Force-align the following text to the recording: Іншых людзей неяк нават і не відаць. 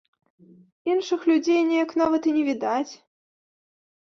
Іншых 0.91 1.27
людзей 1.31 1.61
неяк 1.69 1.91
нават 2.03 2.21
і 2.31 2.33
не 2.39 2.43
відаць. 2.51 2.93